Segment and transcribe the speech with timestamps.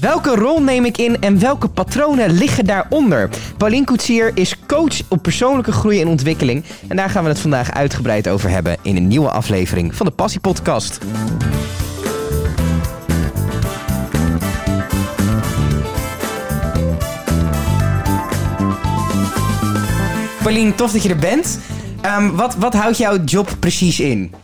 [0.00, 3.28] Welke rol neem ik in en welke patronen liggen daaronder?
[3.56, 6.64] Paulien Koetsier is coach op persoonlijke groei en ontwikkeling.
[6.88, 10.12] En daar gaan we het vandaag uitgebreid over hebben in een nieuwe aflevering van de
[10.12, 10.98] Passie Podcast.
[20.42, 21.58] Paulien, tof dat je er bent.
[22.00, 24.34] Ehm, wat, wat houdt jouw job precies in?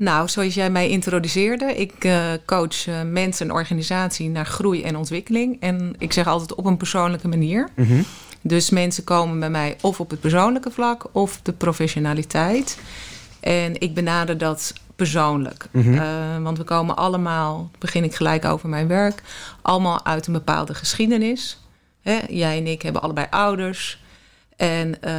[0.00, 4.96] Nou, zoals jij mij introduceerde, ik uh, coach uh, mensen en organisatie naar groei en
[4.96, 5.60] ontwikkeling.
[5.60, 7.68] En ik zeg altijd op een persoonlijke manier.
[7.76, 8.04] Mm -hmm.
[8.40, 12.78] Dus mensen komen bij mij of op het persoonlijke vlak of de professionaliteit.
[13.40, 15.68] En ik benader dat persoonlijk.
[15.70, 15.94] Mm -hmm.
[15.94, 19.22] uh, want we komen allemaal, begin ik gelijk over mijn werk,
[19.62, 21.58] allemaal uit een bepaalde geschiedenis.
[22.02, 22.18] Hè?
[22.28, 24.02] Jij en ik hebben allebei ouders.
[24.60, 25.12] En uh,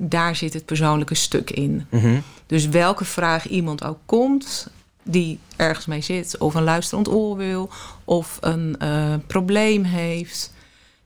[0.00, 1.86] daar zit het persoonlijke stuk in.
[1.90, 2.22] Mm -hmm.
[2.46, 4.70] Dus welke vraag iemand ook komt,
[5.02, 7.70] die ergens mee zit, of een luisterend oor wil,
[8.04, 10.52] of een uh, probleem heeft,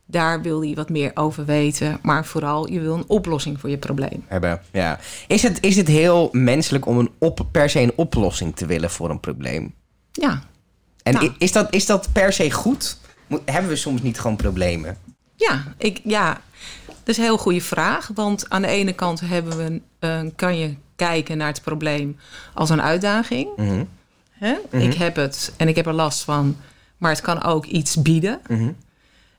[0.07, 1.99] daar wil hij wat meer over weten.
[2.03, 4.25] Maar vooral, je wil een oplossing voor je probleem.
[4.27, 4.99] Hebben, ja.
[5.27, 8.91] Is het, is het heel menselijk om een op, per se een oplossing te willen
[8.91, 9.75] voor een probleem?
[10.13, 10.43] Ja.
[11.03, 11.33] En nou.
[11.39, 12.99] is, dat, is dat per se goed?
[13.45, 14.97] Hebben we soms niet gewoon problemen?
[15.35, 16.41] Ja, ik, ja,
[17.09, 18.11] dat is een heel goede vraag.
[18.15, 19.57] Want aan de ene kant hebben
[19.99, 22.17] we, kan je kijken naar het probleem
[22.55, 23.49] als een uitdaging.
[23.57, 23.89] Mm -hmm.
[24.31, 24.51] Hè?
[24.53, 24.81] Mm -hmm.
[24.81, 26.57] Ik heb het en ik heb er last van,
[26.97, 28.41] maar het kan ook iets bieden.
[28.47, 28.77] Mm -hmm.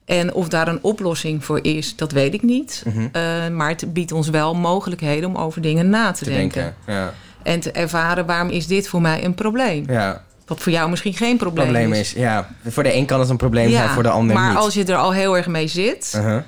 [0.05, 2.83] En of daar een oplossing voor is, dat weet ik niet.
[2.85, 3.11] Uh,
[3.47, 6.61] maar het biedt ons wel mogelijkheden om over dingen na te, te denken.
[6.85, 7.13] denken ja.
[7.43, 9.83] En te ervaren waarom is dit voor mij een probleem.
[9.87, 10.23] Ja.
[10.45, 11.99] Wat voor jou misschien geen probleem, probleem is.
[11.99, 12.11] is.
[12.21, 14.53] Ja, voor de een kan het een probleem ja, zijn, voor de ander maar niet.
[14.53, 16.41] Maar als je er al heel erg mee zit, uh-huh.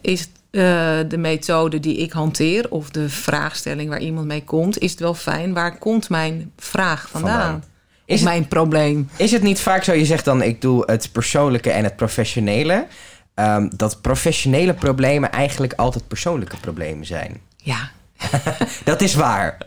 [0.00, 0.62] is uh,
[1.08, 5.14] de methode die ik hanteer of de vraagstelling waar iemand mee komt, is het wel
[5.14, 5.54] fijn.
[5.54, 7.40] Waar komt mijn vraag vandaan?
[7.40, 7.64] vandaan.
[8.04, 9.08] Is mijn het, probleem?
[9.16, 12.86] Is het niet vaak zo, je zegt dan ik doe het persoonlijke en het professionele,
[13.34, 17.40] um, dat professionele problemen eigenlijk altijd persoonlijke problemen zijn?
[17.56, 17.90] Ja.
[18.84, 19.58] dat is waar.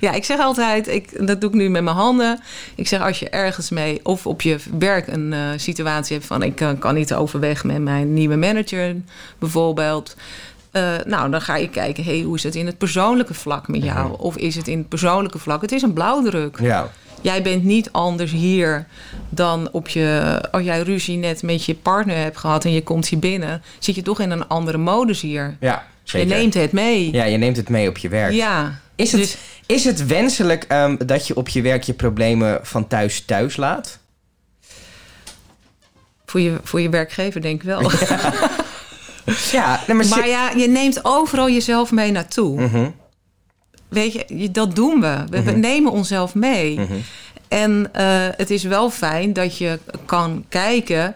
[0.00, 2.40] Ja, ik zeg altijd, ik, dat doe ik nu met mijn handen.
[2.74, 6.42] Ik zeg als je ergens mee of op je werk een uh, situatie hebt van
[6.42, 8.96] ik uh, kan niet overweg met mijn nieuwe manager
[9.38, 10.16] bijvoorbeeld.
[10.72, 13.82] Uh, nou, dan ga je kijken, hey, hoe is het in het persoonlijke vlak met
[13.82, 14.06] jou?
[14.06, 14.20] Mm -hmm.
[14.20, 15.60] Of is het in het persoonlijke vlak?
[15.62, 16.58] Het is een blauwdruk.
[16.60, 16.90] Ja.
[17.20, 18.86] Jij bent niet anders hier
[19.28, 20.38] dan op je.
[20.50, 23.94] Als jij ruzie net met je partner hebt gehad en je komt hier binnen, zit
[23.94, 25.56] je toch in een andere modus hier.
[25.60, 26.28] Ja, zeker.
[26.28, 27.12] Je neemt het mee.
[27.12, 28.32] Ja, je neemt het mee op je werk.
[28.32, 28.80] Ja.
[28.96, 32.86] Is het, dus, is het wenselijk um, dat je op je werk je problemen van
[32.86, 33.98] thuis thuis laat?
[36.26, 37.90] Voor je, voor je werkgever denk ik wel.
[39.52, 42.60] Ja, maar, maar ja, je neemt overal jezelf mee naartoe.
[42.60, 42.94] Mm -hmm.
[43.88, 45.24] Weet je, dat doen we.
[45.30, 45.60] We, mm -hmm.
[45.60, 46.78] nemen onszelf mee.
[46.78, 47.02] Mm -hmm.
[47.48, 51.14] En uh, het is wel fijn dat je kan kijken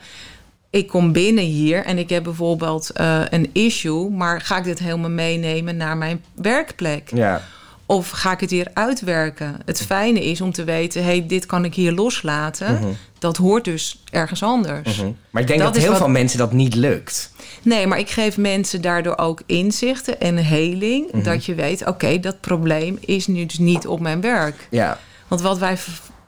[0.75, 4.79] ik kom binnen hier en ik heb bijvoorbeeld uh, een issue, maar ga ik dit
[4.79, 7.11] helemaal meenemen naar mijn werkplek?
[7.15, 7.43] Ja.
[7.87, 9.57] Of ga ik het hier uitwerken?
[9.65, 12.73] Het fijne is om te weten, hey, dit kan ik hier loslaten.
[12.73, 12.77] Mhm.
[12.77, 12.97] Mm -hmm.
[13.19, 14.97] Dat hoort dus ergens anders.
[14.97, 15.17] Mm -hmm.
[15.31, 16.01] Maar ik denk dat, dat heel wat...
[16.01, 17.33] veel mensen dat niet lukt.
[17.63, 21.13] Nee, maar ik geef mensen daardoor ook inzichten en heling.
[21.13, 21.23] Mhm.
[21.23, 24.67] Dat je weet, oké, okay, dat probleem is nu dus niet op mijn werk.
[24.71, 24.99] Ja.
[25.29, 25.77] Want wat wij,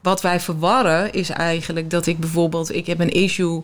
[0.03, 2.75] wat wij verwarren is eigenlijk dat ik bijvoorbeeld...
[2.75, 3.63] ik heb een issue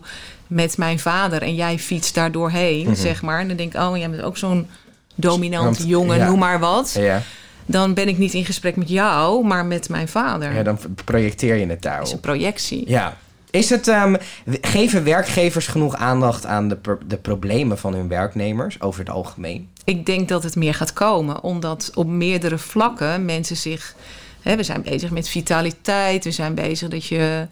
[0.53, 2.87] met mijn vader en jij fietst daar doorheen, Mhm.
[2.87, 3.03] mm -hmm.
[3.03, 3.39] zeg maar.
[3.39, 4.67] En dan denk ik, oh, jij bent ook zo'n
[5.15, 6.27] dominante jongen, ja.
[6.27, 6.95] noem maar wat.
[6.99, 7.21] Ja.
[7.65, 10.53] Dan ben ik niet in gesprek met jou, maar met mijn vader.
[10.53, 11.99] Ja, dan projecteer je het daarop.
[11.99, 12.89] Dat is een projectie.
[12.89, 13.17] Ja.
[13.49, 14.17] Is het, um,
[14.61, 16.77] geven werkgevers genoeg aandacht aan de,
[17.07, 19.69] de problemen van hun werknemers over het algemeen?
[19.83, 23.95] Ik denk dat het meer gaat komen, omdat op meerdere vlakken mensen zich
[24.43, 26.23] He, we zijn bezig met vitaliteit.
[26.23, 27.47] We zijn bezig dat je.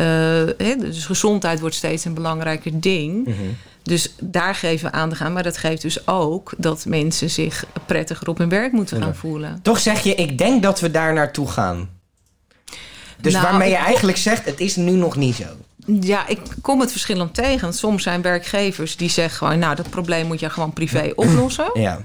[0.00, 0.06] Uh,
[0.66, 3.26] he, dus gezondheid wordt steeds een belangrijker ding.
[3.26, 3.30] Mhm.
[3.30, 3.56] Mm -hmm.
[3.82, 5.32] Dus daar geven we aandacht aan.
[5.32, 9.60] Maar dat geeft dus ook dat mensen zich prettiger op hun werk moeten gaan voelen.
[9.62, 11.88] Toch zeg je, ik denk dat we daar naartoe gaan.
[13.20, 15.44] Dus nou, waarmee je eigenlijk zegt, het is nu nog niet zo.
[16.00, 17.72] Ja, ik kom het verschillend tegen.
[17.72, 19.58] Soms zijn werkgevers die zeggen gewoon...
[19.58, 21.70] nou, dat probleem moet je gewoon privé oplossen.
[21.74, 22.00] Ja.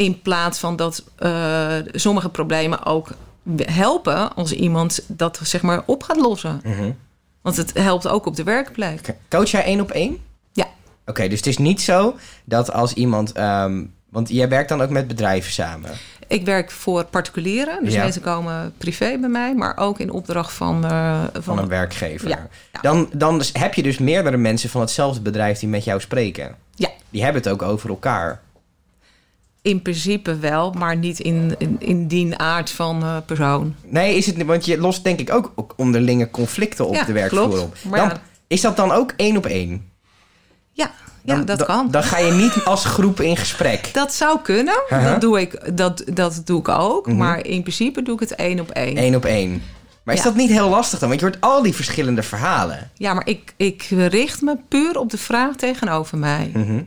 [0.00, 3.08] In plaats van dat uh, sommige problemen ook
[3.56, 4.34] helpen...
[4.34, 6.60] als iemand dat zeg maar op gaat lossen.
[6.64, 6.96] Mm -hmm.
[7.40, 9.14] Want het helpt ook op de werkplek.
[9.28, 10.18] Coach jij één op één?
[10.52, 10.64] Ja.
[10.64, 13.38] Oké, okay, dus het is niet zo dat als iemand...
[13.38, 15.90] Um, want jij werkt dan ook met bedrijven samen.
[16.26, 17.84] Ik werk voor particulieren.
[17.84, 18.02] Dus ja.
[18.02, 20.84] mensen komen privé bij mij, maar ook in opdracht van...
[20.84, 22.28] Uh, van, van, een werkgever.
[22.28, 22.48] Ja.
[22.72, 22.80] Ja.
[22.80, 26.54] Dan, dan heb je dus meerdere mensen van hetzelfde bedrijf die met jou spreken.
[26.74, 26.88] Ja.
[27.10, 28.40] Die hebben het ook over elkaar.
[29.62, 33.74] In principe wel, maar niet in, in, in die aard van uh, persoon.
[33.86, 37.48] Nee, is het, want je lost denk ik ook onderlinge conflicten op ja, de werkvloer
[37.48, 37.62] klopt.
[37.62, 37.76] op.
[37.90, 38.20] Maar dan, ja.
[38.46, 39.88] Is dat dan ook één op één?
[41.24, 41.90] Ja, dat kan.
[41.90, 43.90] Dan ga je niet als groep in gesprek.
[43.92, 44.82] Dat zou kunnen.
[44.88, 47.06] Dat, doe ik, dat, dat doe ik ook.
[47.06, 47.16] Mhm.
[47.16, 48.98] Maar in principe doe ik het één op één.
[48.98, 49.62] Eén op één.
[50.04, 50.26] Maar is Ja.
[50.26, 51.08] dat niet heel lastig dan?
[51.08, 52.90] Want je hoort al die verschillende verhalen.
[52.94, 56.50] Ja, maar ik, ik richt me puur op de vraag tegenover mij.
[56.54, 56.82] Mhm.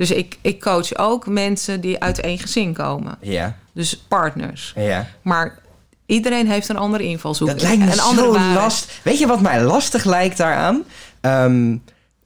[0.00, 3.18] Dus ik, ik coach ook mensen die uit één gezin komen.
[3.20, 4.72] Ja, Dus partners.
[4.76, 5.06] ja.
[5.22, 5.58] Maar
[6.06, 7.48] iedereen heeft een andere invalshoek.
[7.48, 9.00] Dat lijkt me een andere zo lastig.
[9.02, 10.82] Weet je wat mij lastig lijkt daaraan?
[11.20, 11.76] Ehm,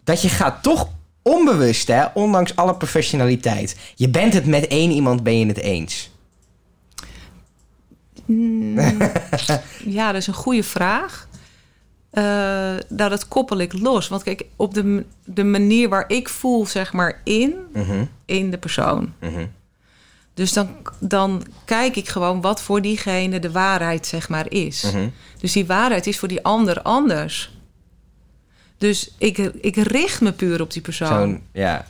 [0.04, 0.88] dat je gaat toch
[1.22, 3.76] onbewust, hè, ondanks alle professionaliteit.
[3.94, 6.10] Je bent het met één iemand, ben je het eens.
[9.84, 11.28] Ja, dat is een goede vraag.
[12.14, 12.22] Eh,
[12.88, 14.08] nou, dat koppel ik los.
[14.08, 18.58] Want kijk, op de, de manier waar ik voel, zeg maar, in, Mhm, in de
[18.58, 19.12] persoon.
[19.20, 19.46] mhm.
[20.34, 20.68] Dus dan,
[21.00, 24.82] dan kijk ik gewoon wat voor diegene de waarheid, zeg maar, is.
[24.82, 25.08] Mhm.
[25.40, 27.52] Dus die waarheid is voor die ander anders.
[28.78, 31.40] Dus ik, ik richt me puur op die persoon.
[31.52, 31.86] Ja.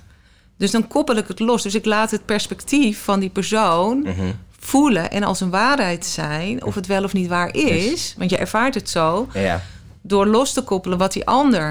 [0.56, 1.62] Dus dan koppel ik het los.
[1.62, 4.06] Dus ik laat het perspectief van die persoon
[4.58, 8.36] voelen en als een waarheid zijn, of het wel of niet waar is, want je
[8.36, 9.62] ervaart het zo, Ja.
[10.06, 11.68] Door los te koppelen wat die ander.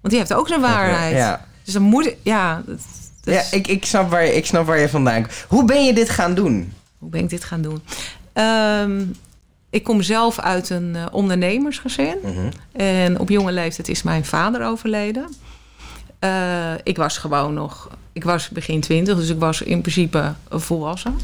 [0.00, 1.16] Want die heeft ook zijn waarheid.
[1.16, 1.44] Ja.
[1.64, 2.62] Dus dan moet ik, ja.
[2.66, 2.78] dat-
[3.24, 5.44] dat Ja, ik, ik, snap waar je, ik snap waar je vandaan komt.
[5.48, 6.72] Hoe ben je dit gaan doen?
[6.98, 7.82] Hoe ben ik dit gaan doen?
[8.32, 9.02] Ehm,
[9.70, 12.16] ik kom zelf uit een eh, ondernemersgezin.
[12.22, 12.50] Mhm.
[12.72, 15.28] En op jonge leeftijd is mijn vader overleden.
[16.18, 17.88] Eh, ik was gewoon nog...
[18.12, 21.18] Ik was begin twintig, dus ik was in principe volwassen.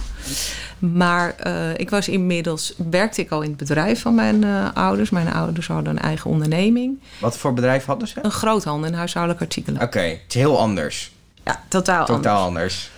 [0.78, 2.74] Maar eh, ik was inmiddels...
[2.90, 5.10] Werkte ik al in het bedrijf van mijn eh, ouders.
[5.10, 7.00] Mijn ouders hadden een eigen onderneming.
[7.20, 8.18] Wat voor bedrijf hadden ze?
[8.22, 9.82] Een groothandel in huishoudelijke artikelen.
[9.82, 11.12] Oké, het is heel anders.
[11.44, 12.16] Ja, totaal, anders.
[12.16, 12.90] Totaal anders.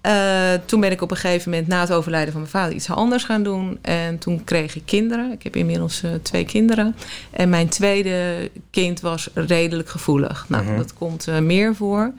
[0.00, 2.90] Eh, toen ben ik op een gegeven moment na het overlijden van mijn vader iets
[2.90, 3.78] anders gaan doen.
[3.82, 5.32] En toen kreeg ik kinderen.
[5.32, 6.96] Ik heb inmiddels eh, twee kinderen.
[7.30, 10.44] En mijn tweede kind was redelijk gevoelig.
[10.48, 10.76] Nou, Mhm.
[10.76, 12.12] dat komt eh, meer voor.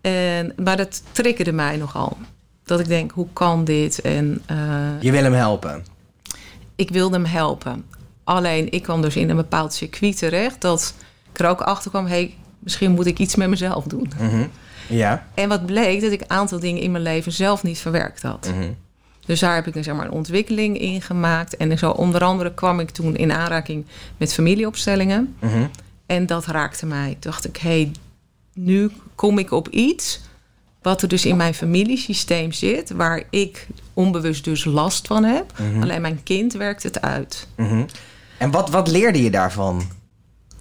[0.00, 2.16] En, maar dat triggerde mij nogal.
[2.64, 4.00] Dat ik denk, hoe kan dit?
[4.00, 4.42] En
[5.00, 5.84] Je wil hem helpen.
[6.76, 7.84] ik wilde hem helpen.
[8.24, 10.60] Alleen, ik kwam dus in een bepaald circuit terecht...
[10.60, 10.94] dat
[11.32, 12.06] ik er ook achter kwam...
[12.06, 14.10] hey, misschien moet ik iets met mezelf doen.
[14.20, 14.46] Mhm.
[14.86, 15.26] Ja.
[15.34, 18.50] En wat bleek, dat ik een aantal dingen in mijn leven zelf niet verwerkt had.
[18.54, 18.70] Mhm.
[19.26, 21.56] Dus daar heb ik een, zeg maar, een ontwikkeling in gemaakt.
[21.56, 23.86] En zo onder andere kwam ik toen in aanraking
[24.16, 25.36] met familieopstellingen.
[25.40, 25.66] Mhm.
[26.06, 27.08] En dat raakte mij.
[27.08, 27.92] Toen dacht ik, hé, hey,
[28.54, 30.20] nu kom ik op iets...
[30.82, 32.90] wat er dus in mijn familiesysteem zit...
[32.90, 35.52] waar ik onbewust dus last van heb.
[35.58, 35.82] Mhm.
[35.82, 37.48] Alleen mijn kind werkt het uit.
[38.38, 39.82] En wat, wat leerde je daarvan?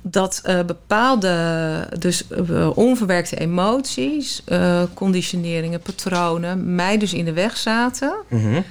[0.07, 6.75] Dat eh, bepaalde, dus eh, onverwerkte emoties, eh, conditioneringen, patronen...
[6.75, 8.15] mij dus in de weg zaten...
[8.27, 8.61] Mhm.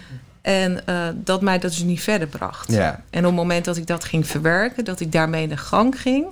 [0.43, 0.85] En
[1.15, 2.73] dat mij dat dus niet verder bracht.
[2.73, 3.03] Ja.
[3.11, 6.01] En op het moment dat ik dat ging verwerken, dat ik daarmee in de gang
[6.01, 6.27] ging,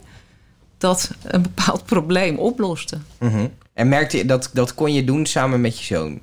[0.78, 2.98] dat een bepaald probleem oploste.
[3.18, 3.46] Mhm.
[3.74, 6.20] En merkte je dat dat kon je doen samen met je zoon?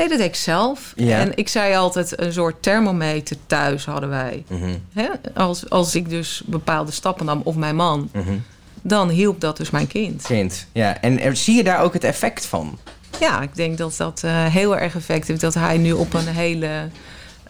[0.00, 0.92] Nee, dat deed ik zelf.
[0.96, 1.18] Ja.
[1.18, 4.44] En ik zei altijd, een soort thermometer thuis hadden wij.
[4.48, 4.74] Mhm.
[4.92, 5.08] Hè?
[5.34, 8.32] Als, als ik dus bepaalde stappen nam, of mijn man, Mhm.
[8.82, 10.22] dan hielp dat dus mijn kind.
[10.22, 10.66] Kind.
[10.72, 11.00] Ja.
[11.00, 12.78] En er- zie je daar ook het effect van?
[13.20, 15.40] Ja, ik denk dat dat eh, heel erg effect heeft.
[15.40, 16.88] Dat hij nu op een hele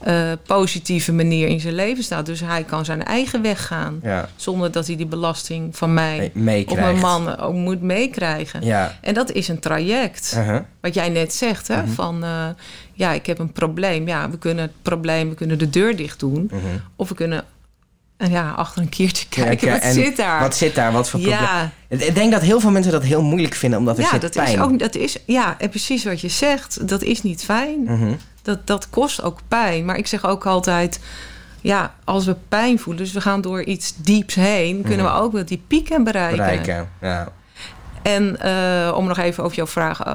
[0.00, 2.26] eh, positieve manier in zijn leven staat.
[2.26, 4.00] Dus hij kan zijn eigen weg gaan.
[4.02, 4.28] Ja.
[4.36, 8.64] Zonder dat hij die belasting van mij Me- of mijn man ook moet meekrijgen.
[8.64, 8.98] Ja.
[9.00, 10.34] En dat is een traject.
[10.36, 10.60] Uh-huh.
[10.80, 11.82] Wat jij net zegt, hè?
[11.82, 11.90] Mhm.
[11.90, 12.46] Van eh,
[12.92, 14.06] ja, ik heb een probleem.
[14.08, 16.50] Ja, we kunnen het probleem, we kunnen de deur dicht doen.
[16.52, 16.60] Mhm.
[16.96, 17.44] Of we kunnen
[18.16, 20.40] eh, ja, achter een keertje kijken, ja, wat en zit daar?
[20.40, 20.92] Wat zit daar?
[20.92, 21.40] Wat voor probleem?
[21.42, 24.20] ja, Ik denk dat heel veel mensen dat heel moeilijk vinden, omdat er ja, zit
[24.20, 24.48] dat pijn.
[24.54, 26.88] is ook, dat is, ja, en precies wat je zegt.
[26.88, 27.88] Dat is niet fijn.
[28.50, 29.84] Dat, dat kost ook pijn.
[29.84, 31.00] Maar ik zeg ook altijd,
[31.60, 35.32] ja, als we pijn voelen, dus we gaan door iets dieps heen, kunnen we ook
[35.32, 36.36] wel die pieken bereiken.
[36.36, 36.88] Bereiken.
[37.00, 37.28] Ja.
[38.02, 40.14] En eh, om nog even over jouw vraag eh,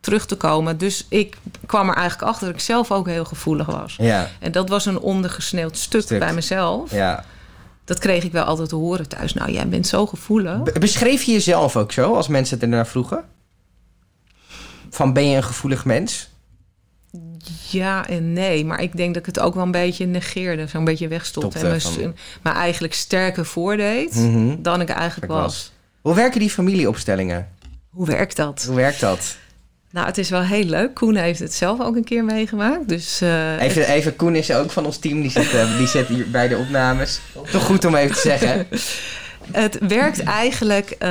[0.00, 0.78] terug te komen.
[0.78, 3.94] Dus ik kwam er eigenlijk achter dat ik zelf ook heel gevoelig was.
[3.98, 4.28] Ja.
[4.40, 6.18] En dat was een ondergesneeuwd stuk, Stuk.
[6.18, 6.90] bij mezelf.
[6.92, 7.24] ja.
[7.84, 9.34] Dat kreeg ik wel altijd te horen thuis.
[9.34, 10.62] Nou, jij bent zo gevoelig.
[10.62, 13.24] Be- beschreef je jezelf ook zo, als mensen het ernaar vroegen?
[14.90, 16.27] Van ben je een gevoelig mens?
[17.70, 18.64] Ja en nee.
[18.64, 20.66] Maar ik denk dat ik het ook wel een beetje negeerde.
[20.66, 21.58] Zo'n beetje wegstopte.
[21.58, 24.54] Stopte En me, me eigenlijk sterker voordeed Mhm.
[24.62, 25.44] dan ik eigenlijk Ik was.
[25.44, 25.72] was.
[26.00, 27.48] Hoe werken die familieopstellingen?
[27.90, 28.64] Hoe werkt dat?
[28.66, 29.36] Hoe werkt dat?
[29.90, 30.94] Nou, het is wel heel leuk.
[30.94, 32.88] Koen heeft het zelf ook een keer meegemaakt.
[32.88, 36.06] Dus eh, Even, even Koen is ook van ons team, die zit, eh, die zit
[36.08, 37.20] hier bij de opnames.
[37.50, 38.66] Toch goed om even te zeggen.
[39.52, 41.10] Het werkt eigenlijk, eh,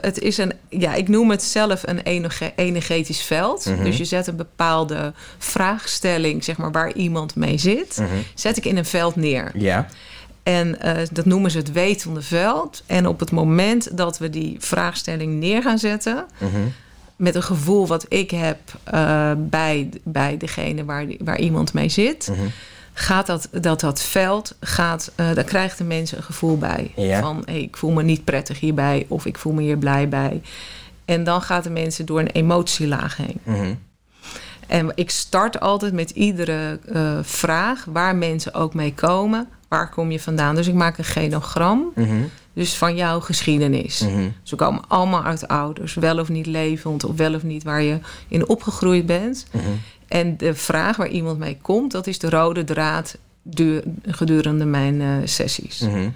[0.00, 3.66] het is een, ja, ik noem het zelf een energe- energetisch veld.
[3.66, 3.84] Mhm.
[3.84, 8.08] Dus je zet een bepaalde vraagstelling, zeg maar, waar iemand mee zit, Mhm.
[8.34, 9.50] zet ik in een veld neer.
[9.54, 9.86] Ja.
[10.42, 12.82] En eh, dat noemen ze het wetende veld.
[12.86, 16.24] En op het moment dat we die vraagstelling neer gaan zetten...
[16.38, 16.50] Mhm.
[17.16, 22.30] met een gevoel wat ik heb eh, bij, bij degene waar, waar iemand mee zit...
[22.96, 26.92] Gaat dat, dat, dat veld, gaat, eh, daar krijgt de mensen een gevoel bij.
[26.96, 27.20] Ja.
[27.20, 30.42] Van, hey, ik voel me niet prettig hierbij of ik voel me hier blij bij.
[31.04, 33.40] En dan gaat de mensen door een emotielaag heen.
[33.42, 33.74] Mhm.
[34.66, 39.48] En ik start altijd met iedere eh, vraag waar mensen ook mee komen.
[39.68, 40.54] Waar kom je vandaan?
[40.54, 41.92] Dus ik maak een genogram.
[41.94, 42.22] Mhm.
[42.52, 44.00] Dus van jouw geschiedenis.
[44.00, 44.28] Mhm.
[44.42, 47.98] Ze komen allemaal uit ouders, wel of niet levend, of wel of niet waar je
[48.28, 49.46] in opgegroeid bent.
[49.50, 49.64] Mhm.
[50.08, 55.00] En de vraag waar iemand mee komt, dat is de rode draad du- gedurende mijn
[55.00, 55.78] eh, sessies.
[55.80, 56.08] Mhm.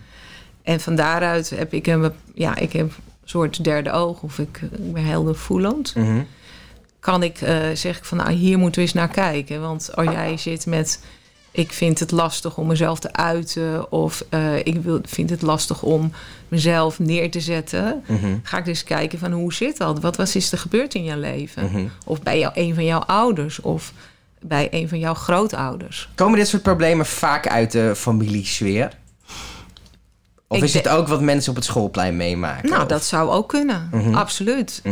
[0.63, 2.93] En van daaruit heb ik een, ja, ik heb een
[3.25, 5.95] soort derde oog, of ik, ik ben helder voelend.
[5.95, 6.23] Mhm.
[7.01, 9.61] Kan ik, eh zeg ik van, nou, hier moeten we eens naar kijken.
[9.61, 11.01] Want als jij zit met,
[11.51, 15.83] ik vind het lastig om mezelf te uiten, of eh, ik wil, vind het lastig
[15.83, 16.13] om
[16.49, 18.37] mezelf neer te zetten, Mhm.
[18.43, 20.01] ga ik dus kijken van hoe zit dat?
[20.01, 21.65] Wat was is er gebeurd in jouw leven?
[21.65, 21.87] Mhm.
[22.05, 23.93] Of bij jou, een van jouw ouders, of
[24.41, 26.09] bij een van jouw grootouders.
[26.15, 28.91] Komen dit soort problemen vaak uit de familiesfeer?
[30.47, 32.69] Of Ik is het ook wat mensen op het schoolplein meemaken?
[32.71, 33.89] Nou, Of- dat zou ook kunnen.
[33.93, 34.15] Mhm.
[34.15, 34.83] Absoluut.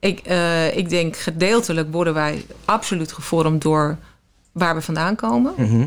[0.00, 3.96] Ik, eh, ik denk gedeeltelijk worden wij absoluut gevormd door
[4.58, 5.52] waar we vandaan komen.
[5.56, 5.86] Mhm.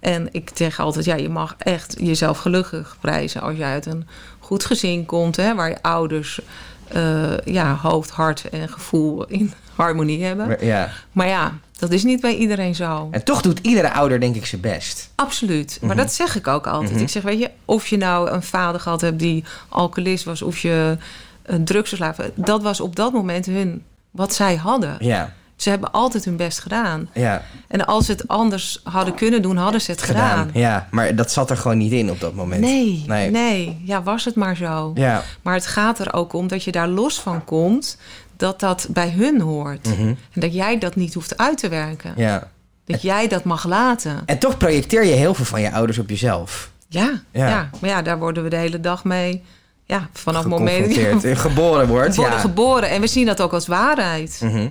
[0.00, 4.06] En ik zeg altijd, ja, je mag echt jezelf gelukkig prijzen als je uit een
[4.38, 6.40] goed gezin komt, hè, waar je ouders
[6.88, 10.46] eh, ja, hoofd, hart en gevoel in harmonie hebben.
[10.46, 10.90] Maar- Ja.
[11.12, 13.08] Maar ja, dat is niet bij iedereen zo.
[13.10, 15.10] En toch doet iedere ouder denk ik zijn best.
[15.14, 15.78] Absoluut.
[15.80, 15.98] Maar Mhm.
[15.98, 16.92] dat zeg ik ook altijd.
[16.92, 17.00] Mhm.
[17.02, 20.58] Ik zeg, weet je, of je nou een vader gehad hebt die alcoholist was, of
[20.58, 20.96] je
[21.42, 24.96] een drugsverslaafd was, dat was op dat moment hun wat zij hadden.
[24.98, 25.32] Ja.
[25.58, 27.08] Ze hebben altijd hun best gedaan.
[27.12, 27.42] Ja.
[27.68, 30.28] En als ze het anders hadden kunnen doen, hadden ze het gedaan.
[30.46, 30.50] Gedaan.
[30.52, 30.88] Ja.
[30.90, 32.60] Maar dat zat er gewoon niet in op dat moment.
[32.60, 33.30] Nee, Nee.
[33.30, 34.90] nee, Ja, was het maar zo.
[34.94, 35.22] Ja.
[35.42, 37.98] Maar het gaat er ook om dat je daar los van komt,
[38.36, 39.86] dat dat bij hun hoort.
[39.86, 40.06] Mhm.
[40.08, 42.12] En dat jij dat niet hoeft uit te werken.
[42.16, 42.48] Ja.
[42.84, 44.22] Dat jij dat mag laten.
[44.26, 46.70] En toch projecteer je heel veel van je ouders op jezelf.
[46.88, 47.48] Ja, Ja.
[47.48, 47.70] ja.
[47.80, 49.42] maar ja, daar worden we de hele dag mee.
[49.84, 52.16] Ja, vanaf het moment dat je Geboren wordt.
[52.16, 52.40] worden Ja.
[52.40, 52.90] geboren.
[52.90, 54.40] En we zien dat ook als waarheid.
[54.42, 54.68] Mhm.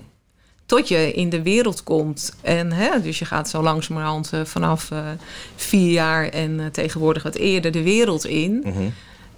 [0.68, 2.34] Tot je in de wereld komt.
[2.42, 5.00] En hè, dus je gaat zo langzamerhand eh, vanaf eh,
[5.56, 8.62] vier jaar en eh, tegenwoordig wat eerder de wereld in.
[8.66, 8.90] Mhm.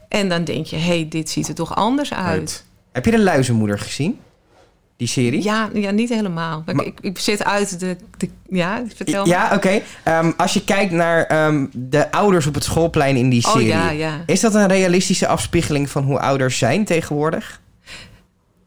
[0.08, 2.66] En dan denk je, hé, hey, dit ziet er toch anders uit.
[2.92, 4.20] Heb je de Luizenmoeder gezien?
[4.98, 5.44] Die serie?
[5.44, 6.64] Ja, ja, niet helemaal.
[6.74, 7.96] Maar- ik, ik zit uit de...
[8.18, 9.30] de ja, vertel me.
[9.30, 9.82] Ja, oké.
[10.04, 13.68] Ehm, als je kijkt naar ehm, de ouders op het schoolplein in die Oh serie.
[13.68, 14.22] ja, ja.
[14.26, 17.62] Is dat een realistische afspiegeling van hoe ouders zijn tegenwoordig?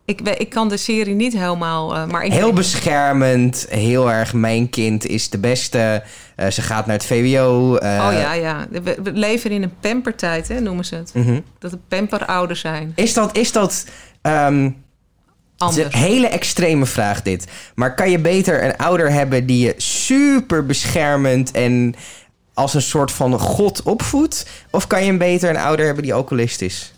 [0.04, 1.94] Ik, ik kan de serie niet helemaal...
[1.96, 6.02] eh, maar ik Heel beschermend, heel erg mijn kind is de beste.
[6.36, 7.76] Eh, ze gaat naar het VWO.
[7.76, 8.66] eh, Oh ja, ja.
[8.70, 11.10] We, we leven in een pampertijd, hè, noemen ze het.
[11.14, 11.40] mhm.
[11.58, 12.92] Dat de pamperouders zijn.
[12.94, 13.86] Is dat, is dat
[14.22, 14.72] ehm, het
[15.56, 15.94] is Anders.
[15.94, 17.46] een hele extreme vraag dit.
[17.74, 21.94] Maar kan je beter een ouder hebben die je super beschermend en
[22.54, 24.46] als een soort van god opvoedt?
[24.70, 26.92] Of kan je een beter een ouder hebben die alcoholist is?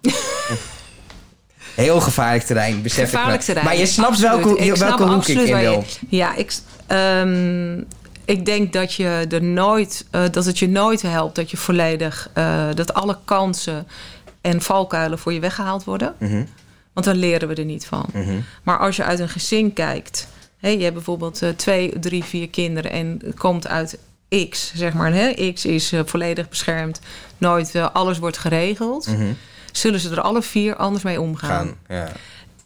[1.76, 3.44] Heel gevaarlijk terrein, besef Gevaarlijk ik me.
[3.44, 3.66] terrein.
[3.66, 4.44] Maar je snapt Absoluut.
[4.44, 5.84] welke, Ik welke snap hoek ik in waar je- wil.
[6.08, 6.52] Ja, ik,
[6.86, 7.78] ehm,
[8.24, 12.30] ik denk dat je er nooit, eh, dat het je nooit helpt dat je volledig,
[12.32, 13.86] eh, dat alle kansen
[14.40, 16.14] en valkuilen voor je weggehaald worden.
[16.18, 16.44] Mhm,
[16.92, 18.06] Want dan leren we er niet van.
[18.12, 20.28] mhm, Maar als je uit een gezin kijkt,
[20.58, 23.98] hè, je hebt bijvoorbeeld eh, twee, drie, vier kinderen en komt uit
[24.50, 25.12] X, zeg maar.
[25.12, 25.52] Hè?
[25.52, 27.00] X is volledig beschermd,
[27.38, 29.06] nooit alles wordt geregeld.
[29.06, 29.32] mhm.
[29.76, 31.50] Zullen ze er alle vier anders mee omgaan?
[31.50, 32.08] Gaan, ja.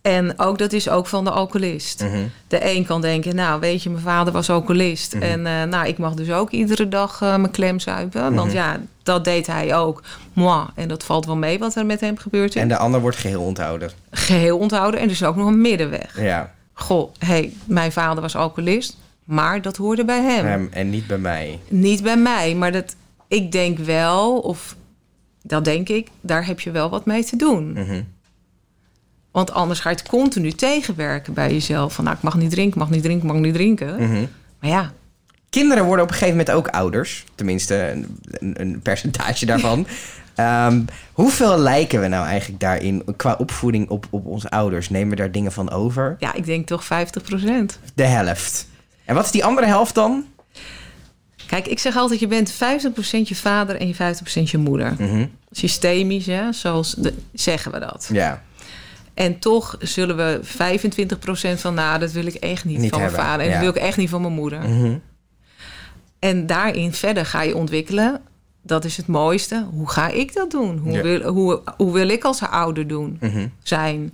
[0.02, 2.02] En ook dat is ook van de alcoholist.
[2.02, 5.14] Mhm, De een kan denken, nou weet je, mijn vader was alcoholist.
[5.14, 5.22] Mhm.
[5.22, 8.34] En eh, nou, ik mag dus ook iedere dag eh, mijn klem zuipen.
[8.34, 8.56] Want Mhm.
[8.56, 10.02] ja, dat deed hij ook.
[10.32, 10.66] Moi.
[10.74, 12.56] En dat valt wel mee wat er met hem gebeurt.
[12.56, 13.90] En de ander wordt geheel onthouden.
[14.10, 15.00] Geheel onthouden.
[15.00, 16.20] En dus ook nog een middenweg.
[16.20, 18.96] Ja, Goh, hey, mijn vader was alcoholist.
[19.24, 20.44] Maar dat hoorde bij hem.
[20.46, 21.58] hem en niet bij mij.
[21.68, 22.54] Niet bij mij.
[22.54, 22.94] Maar dat,
[23.28, 24.76] ik denk wel, of
[25.42, 27.72] dat denk ik, daar heb je wel wat mee te doen.
[27.72, 28.02] Mhm.
[29.30, 31.94] Want anders ga je het continu tegenwerken bij jezelf.
[31.94, 33.94] Van nou, ik mag niet drinken, mag niet drinken, mag niet drinken.
[34.02, 34.24] Mhm.
[34.60, 34.92] Maar ja,
[35.50, 37.24] Kinderen worden op een gegeven moment ook ouders.
[37.34, 39.86] Tenminste, een, een- een percentage daarvan.
[40.34, 40.82] Ehm,
[41.12, 44.88] hoeveel lijken we nou eigenlijk daarin qua opvoeding op, op onze ouders?
[44.90, 46.16] Nemen we daar dingen van over?
[46.18, 46.86] ja, ik denk toch 50%
[47.94, 48.68] De helft.
[49.04, 50.24] En wat is die andere helft dan?
[51.50, 52.56] Kijk, ik zeg altijd, je bent 50%
[53.28, 54.94] je vader en je 50% je moeder.
[54.98, 55.26] Mhm.
[55.50, 58.08] Systemisch, hè, zoals de- zeggen we dat.
[58.12, 58.42] Ja,
[59.14, 63.12] En toch zullen we 25% van, nou, dat wil ik echt niet, Niet van mijn
[63.12, 63.40] vader.
[63.40, 63.52] En ja.
[63.52, 64.58] dat wil ik echt niet van mijn moeder.
[64.68, 64.96] Mhm.
[66.18, 68.20] En daarin verder ga je ontwikkelen.
[68.62, 69.66] Dat is het mooiste.
[69.70, 70.78] Hoe ga ik dat doen?
[70.78, 71.02] Hoe, Ja.
[71.02, 73.16] wil, hoe, hoe wil ik als ouder doen?
[73.20, 73.46] Mhm.
[73.62, 74.12] Zijn?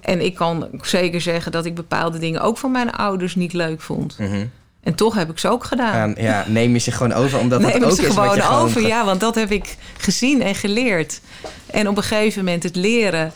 [0.00, 3.80] En ik kan zeker zeggen dat ik bepaalde dingen ook van mijn ouders niet leuk
[3.80, 4.18] vond.
[4.18, 4.46] Mhm.
[4.82, 5.94] En toch heb ik ze ook gedaan.
[5.94, 8.42] Aan- ja, neem je zich gewoon over, omdat dat ook ze is wat gewoon je
[8.42, 8.60] gewoon...
[8.62, 8.86] over.
[8.86, 11.20] Ja, want dat heb ik gezien en geleerd.
[11.66, 13.32] En op een gegeven moment het leren.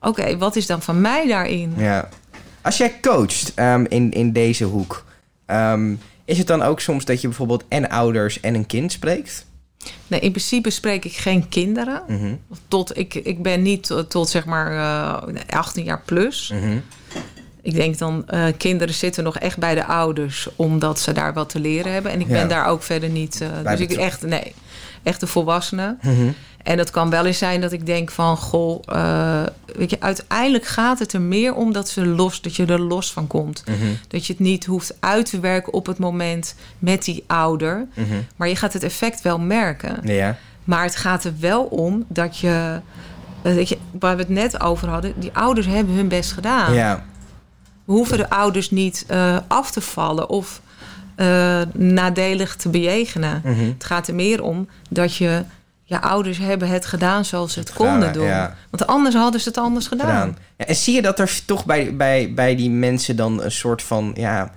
[0.00, 1.74] Oké, wat is dan van mij daarin?
[1.76, 2.08] Ja.
[2.62, 5.04] Als jij coacht ehm, in, in deze hoek,
[5.46, 9.46] ehm, is het dan ook soms dat je bijvoorbeeld en ouders en een kind spreekt?
[10.06, 12.02] Nee, in principe spreek ik geen kinderen.
[12.08, 12.34] Mhm.
[12.68, 16.50] Tot, ik, ik ben niet tot, tot zeg maar eh 18 jaar plus.
[16.54, 16.78] Mhm.
[17.62, 20.48] Ik denk dan, eh, kinderen zitten nog echt bij de ouders...
[20.56, 22.12] omdat ze daar wat te leren hebben.
[22.12, 22.32] En ik Ja.
[22.32, 23.40] ben daar ook verder niet...
[23.40, 24.54] eh, dus ik echt, nee,
[25.02, 25.96] echt een volwassene.
[26.02, 26.28] Mhm.
[26.62, 28.36] En het kan wel eens zijn dat ik denk van...
[28.36, 29.42] goh, eh,
[29.76, 33.12] weet je, uiteindelijk gaat het er meer om dat, ze los, dat je er los
[33.12, 33.62] van komt.
[33.66, 33.76] Mhm.
[34.08, 37.86] Dat je het niet hoeft uit te werken op het moment met die ouder.
[37.94, 38.06] Mhm.
[38.36, 39.98] Maar je gaat het effect wel merken.
[40.02, 40.36] Ja.
[40.64, 42.80] Maar het gaat er wel om dat je,
[43.42, 43.78] weet je...
[43.98, 46.72] Waar we het net over hadden, die ouders hebben hun best gedaan.
[46.74, 47.04] Ja.
[47.90, 50.60] Hoeven de ouders niet eh, af te vallen of
[51.14, 53.40] eh, nadelig te bejegenen.
[53.44, 53.64] Mhm.
[53.64, 55.44] Het gaat er meer om dat je...
[55.84, 58.26] Je ouders hebben het gedaan zoals ze het konden doen.
[58.26, 58.56] ja.
[58.70, 60.06] Want anders hadden ze het anders gedaan.
[60.06, 60.38] gedaan.
[60.56, 63.82] Ja, en zie je dat er toch bij, bij, bij die mensen dan een soort
[63.82, 64.52] van ja,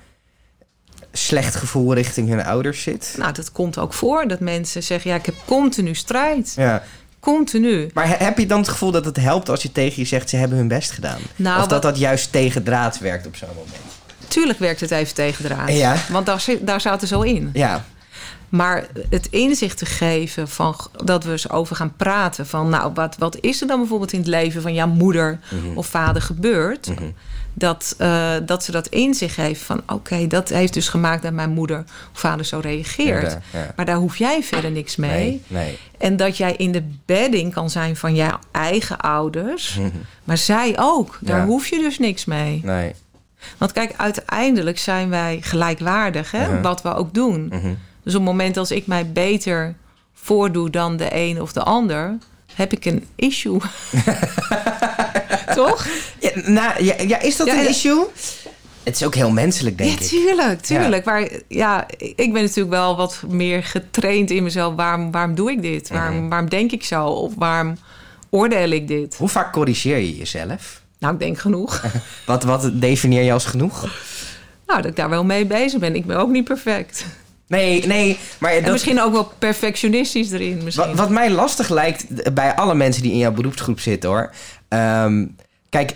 [1.11, 3.15] slecht gevoel richting hun ouders zit?
[3.17, 4.27] Nou, dat komt ook voor.
[4.27, 6.53] Dat mensen zeggen, ja, ik heb continu strijd.
[6.55, 6.83] Ja.
[7.23, 7.89] Continu.
[7.93, 10.29] Maar he- heb je dan het gevoel dat het helpt als je tegen je zegt
[10.29, 11.19] ze hebben hun best gedaan?
[11.35, 13.75] Nou, of dat dat juist tegen draad werkt op zo'n moment?
[14.27, 15.69] Tuurlijk werkt het even tegen de raad.
[15.71, 15.95] Ja.
[16.11, 17.49] Want daar, daar zaten ze al in.
[17.53, 17.85] Ja.
[18.49, 22.47] Maar het inzicht te geven van dat we eens over gaan praten.
[22.47, 25.77] Van nou, wat, wat is er dan bijvoorbeeld in het leven van jouw moeder Mhm.
[25.77, 26.89] of vader gebeurd?
[27.53, 31.33] Dat, eh, dat ze dat in zich heeft van oké, dat heeft dus gemaakt dat
[31.33, 31.83] mijn moeder
[32.13, 33.31] of vader zo reageert.
[33.51, 33.73] Ja, ja.
[33.75, 35.11] Maar daar hoef jij verder niks mee.
[35.29, 35.77] Nee, nee.
[35.97, 39.77] En dat jij in de bedding kan zijn van jouw eigen ouders.
[40.23, 41.17] Maar zij ook.
[41.21, 41.45] Daar Ja.
[41.45, 42.61] hoef je dus niks mee.
[42.63, 42.93] Nee.
[43.57, 46.47] Want kijk, uiteindelijk zijn wij gelijkwaardig, hè?
[46.51, 46.61] Mhm.
[46.61, 47.45] wat we ook doen.
[47.47, 47.73] Mhm.
[48.03, 49.75] Dus op het moment als ik mij beter
[50.13, 52.17] voordoe dan de een of de ander,
[52.55, 53.57] heb ik een issue.
[55.55, 55.87] Toch?
[56.45, 58.05] Nou, ja, ja, is dat Ja, een issue?
[58.83, 60.01] Het is ook heel menselijk, denk ja, ik.
[60.11, 61.05] tuurlijk, tuurlijk.
[61.05, 64.75] Maar ja, ik ben natuurlijk wel wat meer getraind in mezelf.
[64.75, 65.89] Waarom, waarom doe ik dit?
[65.89, 66.29] Waarom, Mhm.
[66.29, 67.05] waarom denk ik zo?
[67.05, 67.77] Of waarom
[68.29, 69.15] oordeel ik dit?
[69.15, 70.81] Hoe vaak corrigeer je jezelf?
[70.99, 71.83] Nou, ik denk genoeg.
[72.25, 73.81] Wat, wat definieer je als genoeg?
[74.67, 75.95] nou, dat ik daar wel mee bezig ben.
[75.95, 77.05] Ik ben ook niet perfect.
[77.47, 80.63] Nee, nee, maar En dat, misschien ook wel perfectionistisch erin.
[80.63, 80.87] Misschien.
[80.87, 84.31] wat, wat mij lastig lijkt bij alle mensen die in jouw beroepsgroep zitten hoor.
[84.67, 85.25] Ehm,
[85.69, 85.93] kijk,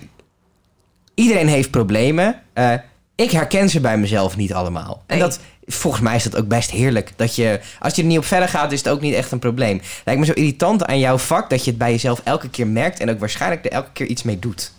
[1.18, 2.42] iedereen heeft problemen.
[2.54, 2.74] Eh,
[3.16, 5.04] ik herken ze bij mezelf niet allemaal.
[5.06, 7.12] En dat, volgens mij is dat ook best heerlijk.
[7.16, 9.40] Dat je, als je er niet op verder gaat, is het ook niet echt een
[9.40, 9.82] probleem.
[10.06, 13.00] Lijkt me zo irritant aan jouw vak dat je het bij jezelf elke keer merkt
[13.00, 14.72] en ook waarschijnlijk er elke keer iets mee doet.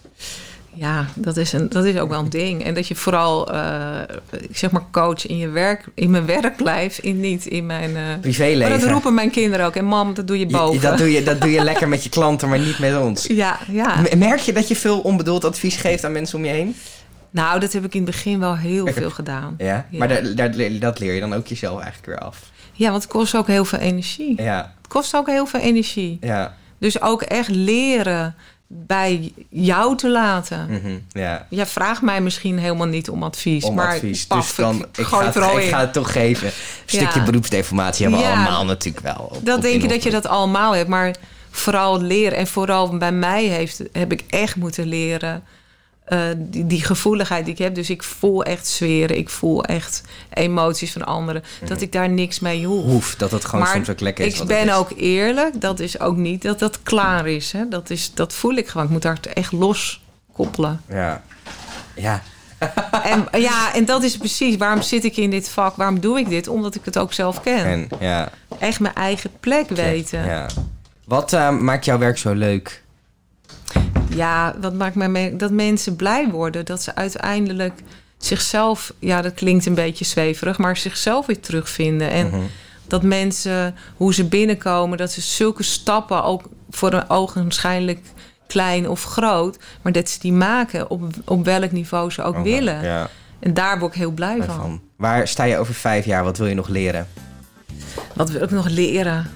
[0.75, 2.65] Ja, dat is, een, dat is ook wel een ding.
[2.65, 3.49] En dat je vooral,
[4.41, 7.97] ik zeg maar, coach in je werk, in mijn werk blijft, in, niet in mijn.
[7.97, 8.71] eh Privéleven.
[8.71, 9.75] Maar dat roepen mijn kinderen ook.
[9.77, 10.81] En mam, dat doe je Je- boven.
[10.81, 13.27] dat, doe je, dat doe je lekker met je klanten, maar niet met ons.
[13.45, 14.03] Ja, ja.
[14.17, 16.77] Merk je dat je veel onbedoeld advies geeft aan mensen om je heen?
[17.31, 19.55] Nou, dat heb ik in het begin wel heel veel gedaan.
[19.59, 19.87] Ja.
[19.91, 19.99] Ja.
[19.99, 20.35] Maar daar,
[20.81, 22.51] dat leer je dan ook jezelf eigenlijk weer af.
[22.73, 24.43] Ja, want het kost ook heel veel energie.
[24.43, 26.19] Ja, Het kost ook heel veel energie.
[26.21, 28.35] ja, Dus ook echt leren
[28.71, 30.67] bij jou te laten.
[30.71, 31.47] mhm, ja.
[31.51, 33.65] Ja, vraag mij misschien helemaal niet om advies.
[33.65, 34.27] Om maar advies.
[34.27, 36.47] paf, dus dan, ik, ga het er ik ga het toch geven.
[36.47, 36.53] Een
[36.87, 37.25] stukje Ja.
[37.25, 38.35] beroepsdeformatie hebben we Ja.
[38.35, 39.31] allemaal natuurlijk wel.
[39.35, 41.15] op- Dat op denk je dat je dat allemaal hebt, maar
[41.51, 42.39] vooral leren.
[42.39, 45.43] En vooral bij mij heeft, heb ik echt moeten leren
[46.09, 47.75] eh, die, die gevoeligheid die ik heb.
[47.75, 51.43] Dus ik voel echt zweren, ik voel echt emoties van anderen.
[51.65, 52.85] Dat ik daar niks mee hoef.
[52.85, 54.41] Hoef, dat het gewoon maar soms ook lekker is.
[54.41, 54.75] ik ben is.
[54.75, 57.53] ook eerlijk, dat is ook niet dat dat klaar is.
[57.53, 57.69] Hè?
[57.69, 58.87] Dat, is dat voel ik gewoon.
[58.87, 60.81] Ik moet daar echt los koppelen.
[60.89, 61.23] Ja.
[61.95, 62.23] Ja.
[63.03, 65.77] en, ja, en dat is precies waarom zit ik in dit vak?
[65.77, 66.49] Waarom doe ik dit?
[66.49, 67.65] Omdat ik het ook zelf ken.
[67.65, 68.29] En, ja.
[68.59, 70.25] Echt mijn eigen plek weten.
[70.25, 70.47] Ja.
[71.05, 72.83] Wat eh, maakt jouw werk zo leuk?
[74.15, 76.65] Ja, wat maakt mij me- dat mensen blij worden.
[76.65, 77.81] Dat ze uiteindelijk
[78.19, 82.11] zichzelf, ja, dat klinkt een beetje zweverig, maar zichzelf weer terugvinden.
[82.11, 82.41] En Mhm.
[82.87, 88.01] dat mensen, hoe ze binnenkomen, dat ze zulke stappen ook voor een ogenschijnlijk
[88.47, 92.83] klein of groot, maar dat ze die maken op, op welk niveau ze ook willen.
[92.83, 93.09] Ja.
[93.39, 94.57] En daar word ik heel blij van.
[94.57, 94.81] Van.
[94.97, 96.25] Waar sta je over vijf jaar?
[96.25, 97.09] Wat wil je nog leren?
[98.15, 99.31] Wat wil ik nog leren?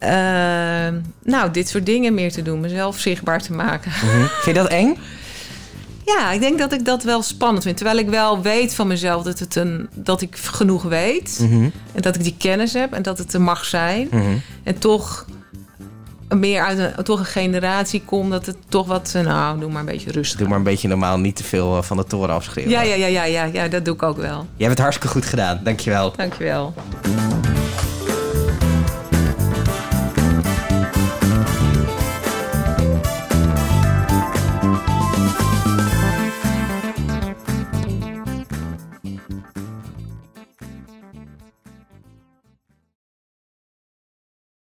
[0.00, 3.90] Ehm, nou, dit soort dingen meer te doen, mezelf zichtbaar te maken.
[3.90, 4.24] Mhm.
[4.42, 4.96] Vind je dat eng?
[6.06, 7.76] Ja, ik denk dat ik dat wel spannend vind.
[7.76, 11.38] Terwijl ik wel weet van mezelf dat, het een, dat ik genoeg weet.
[11.42, 11.68] Mhm.
[11.92, 14.08] En dat ik die kennis heb en dat het er mag zijn.
[14.10, 14.24] Mhm.
[14.62, 15.26] En toch
[16.28, 19.12] meer uit een, toch een generatie kom dat het toch wat...
[19.16, 20.38] eh, Nou, doe maar een beetje rustig.
[20.38, 22.72] Doe maar een beetje normaal, niet te veel eh, van de toren afschreeuwen.
[22.72, 24.36] Ja, ja, ja, ja, ja, ja, dat doe ik ook wel.
[24.56, 26.12] Jij hebt het hartstikke goed gedaan, dankjewel.
[26.16, 26.74] Dankjewel.